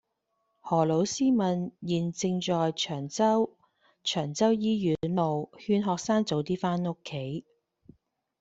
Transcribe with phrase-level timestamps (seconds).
[0.61, 3.55] 何老師問現正在長洲
[4.03, 7.45] 長洲醫院路勸學生早啲返屋企